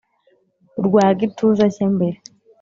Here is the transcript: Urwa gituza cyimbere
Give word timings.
Urwa 0.79 1.03
gituza 1.19 1.65
cyimbere 1.75 2.17